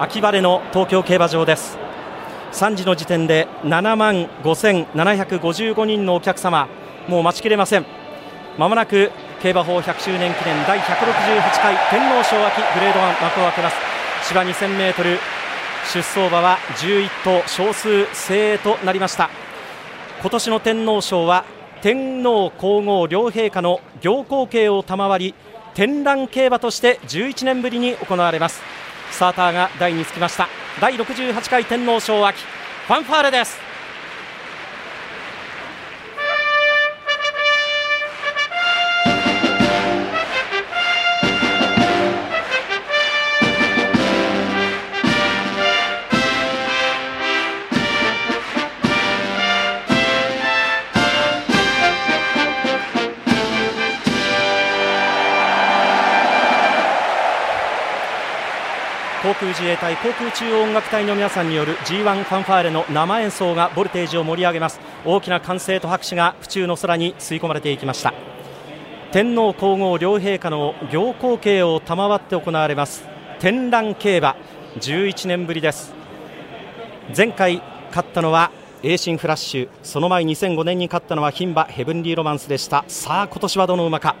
[0.00, 1.76] 秋晴れの東京競馬場です。
[2.52, 6.68] 3時の時点で7万5755人のお客様。
[7.06, 7.84] もう待ちきれません。
[8.56, 9.10] まもなく
[9.42, 13.76] 競馬法100周年記念第168回天皇賞秋グレード1幕を開けます。
[14.26, 15.18] 芝 2000m
[15.92, 19.28] 出走馬は11頭少数精鋭となりました。
[20.22, 21.44] 今年の天皇賞は
[21.82, 25.34] 天皇皇后両陛下の行幸慶を賜り
[25.74, 28.62] 天覧競馬として11年ぶりに行われます。
[29.10, 30.48] スターターが台につきました。
[30.80, 32.42] 第68回天皇賞秋
[32.86, 33.69] ファンファーレです。
[59.22, 64.80] 航空自衛隊航空中央音楽隊の皆さんによる G1 ファンファーレの生演奏がボルテージを盛り上げます。
[65.04, 68.14] 大きな歓声と拍手が府中の空に吸い込まれていきました。
[69.12, 73.04] 天皇皇后両陛下の行幸慶を賜って行われます。
[73.40, 74.36] 天覧競馬
[74.78, 75.92] 11年ぶりです。
[77.14, 78.50] 前回勝ったのは
[78.82, 79.68] エーシンフラッシュ。
[79.82, 82.84] その前2005年に勝ったのは牝馬ヘブンリーロマンスでした。
[82.88, 84.16] さあ今年はどの馬か。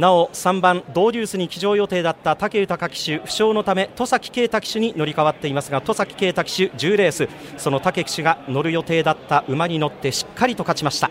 [0.00, 7.28] なお3番ドーデュースに騎乗予定だった武豊騎手負傷のため戸崎圭太騎手に乗り換わっていますが戸崎圭太騎手10レース。
[7.58, 11.10] その武騎手が乗る予定だった馬に乗ってしっかりと勝ちました。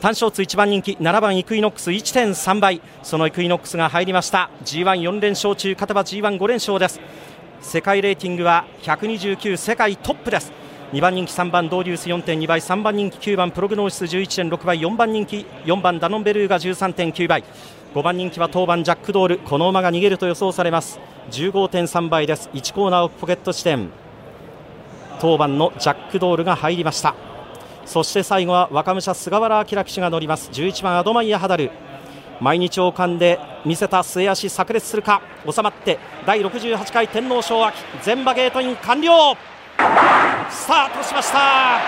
[0.00, 2.80] 単勝通1番人気7番イクイノックス1.3倍。
[3.02, 4.48] そのイクイノックスが入りました。
[4.64, 7.00] G14 連勝中勝てば G15 連勝です。
[7.60, 10.50] 世界レーティングは129世界トップです。
[10.94, 12.60] 2番人気3番ドーデュース4.2倍。
[12.60, 14.80] 3番人気9番プログノーシス11.6倍。
[14.80, 17.44] 4番人気4番ダノンベルーガ13.9倍。
[17.94, 20.98] 5番人気は当番ジャックドールこの馬が逃げると予想されます。
[21.30, 22.48] 15.3倍です。
[22.54, 23.90] 1コーナーオフポケット地点。
[25.20, 27.14] 当番のジャックドールが入りました。
[27.84, 30.48] そして最後は若武者菅原明騎手が乗ります。
[30.50, 31.70] 11番アドマイヤハダル。
[32.40, 35.20] 毎日王冠で見せた末足炸裂するか。
[35.44, 37.76] 収まって第68回天皇賞秋。
[38.02, 39.36] 全馬ゲートイン完了。
[40.48, 41.78] スタートしました。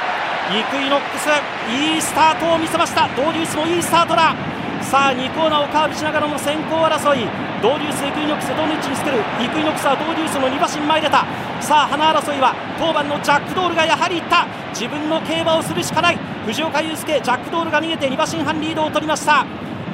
[0.50, 1.28] イクイノックス。
[1.72, 3.08] いいスタートを見せました。
[3.16, 4.63] ドウデュースもいいスタートだ。
[4.84, 7.26] さあ2コーナーをカーブしながらの先行争い。
[7.62, 11.26] ドウデュースイクイノックスどの位置につけるイクイノックスはドウデュースの2馬身前出た。
[11.60, 14.46] さあハナ争いは10番のジャックドールがやはりいった。
[14.70, 16.18] 自分の競馬をするしかない。
[16.46, 19.46] 藤岡佑介ジャックドールが逃げて2馬身半リードを取りました。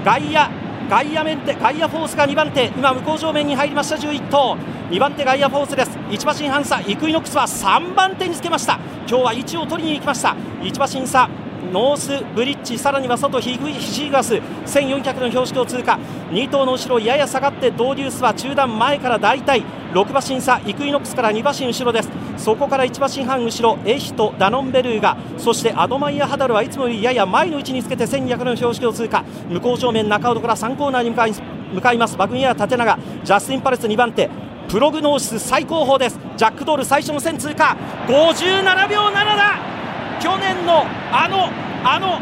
[0.04, 0.48] ガイアガイ
[0.90, 2.66] ア面でガイアフォースが2番手。
[2.66, 4.58] 今向こう正面に入りました11頭。
[4.90, 5.90] 2番手ガイアフォースです。
[6.10, 8.80] 1馬身半差イクイノックスは3番手につけました。
[9.06, 10.34] 今日は位置を取りに行きました。
[10.60, 11.30] 1馬身差
[11.72, 15.98] ノースブリッジさらには外ヒシーガス1400の標識を通過。
[16.30, 19.62] 2頭の後ろやや下がってドーデュースは中段前から大体。
[19.92, 22.10] 6馬身差イクイノックスから2馬身後ろです。
[22.36, 29.24] そこから1馬身半後ろエヒトダノンベルーガそしてアドマイヤハダルはいつもよりやや前の位置につけて1200の標識を通過。
[29.48, 31.32] 向こう正面中尾から3コーナーに向かい
[31.72, 32.16] 向かいます。
[32.16, 34.28] バグニア縦長ジャスティンパレス2番手。
[34.68, 36.18] プログノーシス最後方です。
[36.36, 37.76] ジャックドール最初の1000通過。
[38.06, 39.79] 57秒7だ。
[40.20, 41.48] 去年のあの
[41.82, 42.20] あの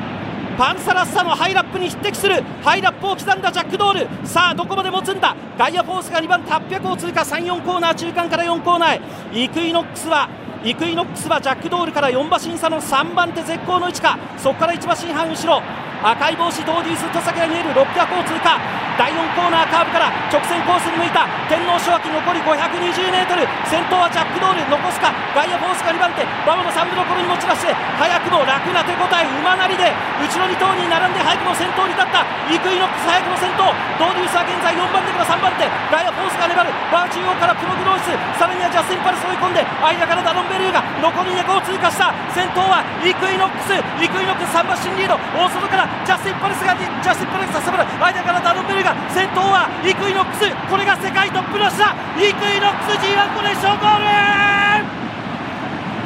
[0.57, 4.27] パンサラッサのハイラップに匹敵するハイラップを刻んだジャックドール。
[4.27, 5.37] さあどこまで持つんだ。
[5.57, 7.21] ガイアフォースが2番手800を通過。
[7.21, 7.95] 34コーナー。
[7.95, 9.45] 中間から4コーナーへ。
[9.45, 10.29] イクイノックスは
[10.65, 14.19] イクイノックスはジャックドールから4馬身差の3番手絶好の位置か。
[14.37, 15.63] そこから1馬身半後ろ。
[16.03, 17.71] 赤い帽子ドウデュース戸崎が見える。
[17.71, 17.79] 600
[18.19, 18.59] を通過。
[18.99, 21.23] 第4コーナーカーブから直線コースに向いた。
[21.47, 25.11] 天皇賞秋残り 520m 先頭はジャックドール残すか？
[25.35, 29.91] ガイアフォースが2番手馬場の3分どころに持ち出して早くも楽な手応え馬なりで
[30.23, 32.23] 後ろ2頭に並んで早くも先頭に立った。
[32.47, 33.75] イクイノックス早くも先頭。
[33.99, 35.67] ドウデュースは現在4番手から3番手。
[35.91, 36.71] ガイアフォースが粘る。
[36.95, 38.15] バー中央からプログロース。
[38.39, 42.15] さらにはジャスティンパレス追い込んで間からダノンベルーガ残り200を通過した。
[42.31, 43.75] 先頭はイクイノックス。
[43.75, 45.19] イクイノックス3馬身リード。
[45.35, 47.83] 大外からジャスティンパレスがジャスティンパレスが迫る。
[47.99, 50.47] 間からダノンベルーガ先頭はイクイノックス。
[50.71, 54.28] これが世界トップの下イクイノックス G1 コレーションゴール！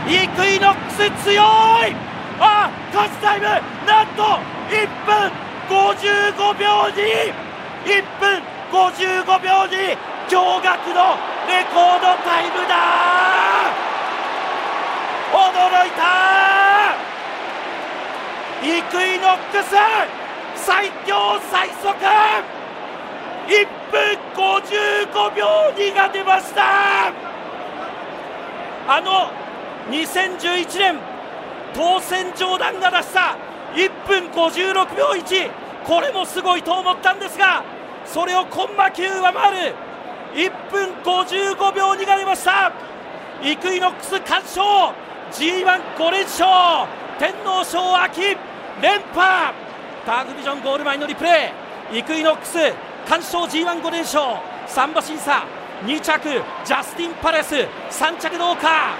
[0.08, 1.94] イクイノックス強い。
[2.40, 3.46] あ勝ちタイム
[3.86, 4.22] なんと
[4.68, 5.32] 1分
[5.68, 6.96] 55秒に
[7.84, 9.96] 1分55秒に
[10.28, 11.16] 驚愕の
[11.48, 12.72] レコードタイムだ。
[15.32, 15.36] 驚
[15.86, 16.00] いた
[18.62, 19.68] イクイノックス
[20.54, 21.82] 最強最速。
[23.48, 25.46] 1分55秒
[25.76, 27.12] 2が出ました。
[28.88, 29.30] あの
[29.90, 30.98] 2011年
[31.74, 33.36] 当選上段が出した
[33.74, 35.50] 1分56秒1
[35.84, 37.64] これもすごいと思ったんですが
[38.04, 39.74] それをコンマ9上回る
[40.34, 42.72] 1分55秒になりました。
[43.42, 44.62] イクイノックス完勝
[45.32, 46.88] G15 連勝
[47.18, 48.20] 天皇賞秋
[48.80, 49.54] 連覇。
[50.06, 51.52] ターグビジョンゴール前のリプレ
[51.92, 52.56] イイクイノックス
[53.08, 54.22] 完勝 G15 連勝。
[54.66, 55.44] サンバ審査
[55.84, 56.28] 2着
[56.64, 58.94] ジャスティン・パレス3着どうか。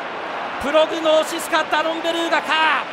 [0.62, 2.84] プログノーシスかダノンベルーガか。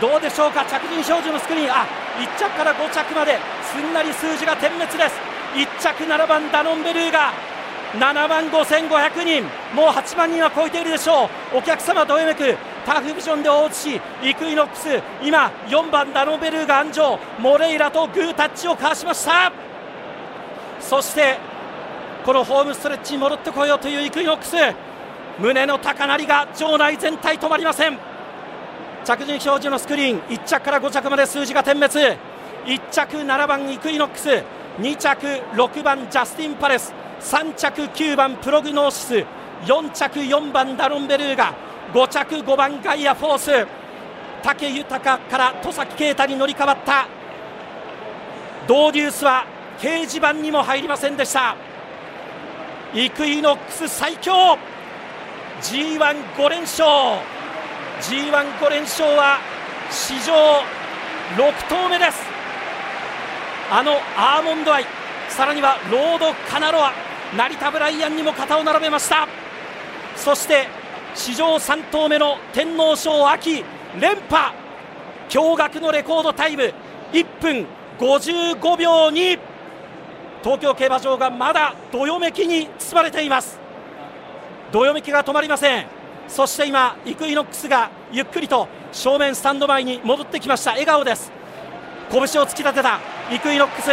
[0.00, 1.70] どうでしょうか着順表示のスクリーン。
[1.70, 1.86] あ
[2.18, 5.14] 1着から5着まですんなり数字が点滅です。
[5.54, 7.32] 1着7番ダノンベルーガ。
[7.94, 9.44] 7万5500人。
[9.72, 11.58] もう8万人は超えているでしょう。
[11.58, 15.00] お客様どよめくタフビジョンで大内しイクイノックス。
[15.22, 17.20] 今4番ダノンベルーガ安城。
[17.38, 19.52] モレイラとグータッチを交わしました。
[20.80, 21.38] そして
[22.24, 24.56] このホームストレッチに戻ってこようというイクイノックス。
[25.38, 27.98] 胸の高鳴りが場内全体止まりません。
[29.04, 30.20] 着順表示のスクリーン。
[30.20, 31.92] 1着から5着まで数字が点滅。
[32.64, 34.42] 1着7番イクイノックス。
[34.78, 36.94] 2着6番ジャスティン・パレス。
[37.20, 39.14] 3着9番プログノーシス。
[39.66, 41.52] 4着4番ダロンベルーガ。
[41.92, 43.66] 5着5番ガイアフォース。
[44.42, 47.06] 武豊から戸崎啓太に乗り換わった。
[48.66, 49.44] ドーデュースは
[49.78, 51.54] 掲示板にも入りませんでした。
[52.94, 54.56] イクイノックス最強。
[55.60, 56.86] G15 連勝。
[58.00, 59.40] G15 連勝は
[59.90, 60.32] 史上
[61.36, 62.22] 6頭目です。
[63.68, 64.86] あのアーモンドアイ
[65.28, 66.92] さらにはロードカナロア。
[67.36, 69.26] 成田ブライアンにも肩を並べました。
[70.14, 70.68] そして
[71.16, 73.64] 史上3頭目の天皇賞秋
[73.98, 74.54] 連覇。
[75.28, 76.72] 驚愕のレコードタイム。
[77.12, 77.66] 1分
[77.98, 79.53] 55秒2
[80.44, 83.58] 東京競馬場がまだどよめきに包まれています。
[84.70, 85.86] どよめきが止まりません。
[86.28, 90.72] そして今イクイノックスがゆっくりと正面スタンド前に戻ってきました。
[90.72, 91.32] 笑顔です。
[92.10, 93.00] 拳を突き立てた。
[93.32, 93.88] イクイノックス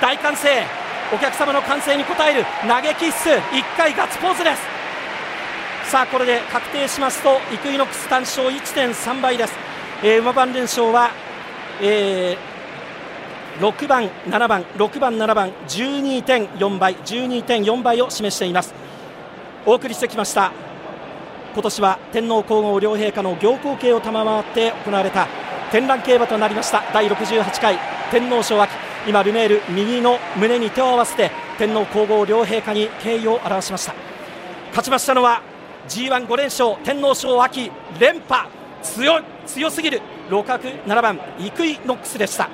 [0.00, 0.64] 大歓声。
[1.12, 2.44] お客様の歓声に応える。
[2.62, 3.28] 投げキッス。
[3.28, 4.78] 1回ガッツポーズです。
[5.90, 9.54] さあこれで確定しますとイクイノックス単勝1.3倍です、
[10.02, 11.12] えー、馬番連勝は、
[11.80, 12.47] えー、
[13.58, 18.72] 6番、7番、6番、7番12.4倍12.4倍を示しています。
[19.66, 20.52] お送りしてきました。
[21.54, 25.26] 今年は天皇皇后両陛下の行幸慶を賜って行われた
[25.72, 26.84] 天覧競馬となりました。
[26.92, 27.78] 第68回
[28.12, 28.72] 天皇賞秋。
[29.08, 33.94] 今ルメール右の胸に手を合わせて天皇皇后両陛下に敬意を表しました。
[34.68, 35.42] 勝ちましたのは
[35.88, 38.48] G15 連勝天皇賞秋連覇。
[38.82, 40.00] 強い強すぎる。
[40.30, 42.48] 6角7番イクイノックスでした。